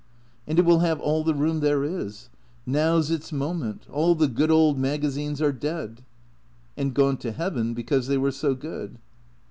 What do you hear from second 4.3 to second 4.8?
old